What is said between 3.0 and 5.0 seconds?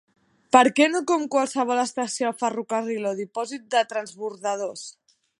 o dipòsit de transbordadors.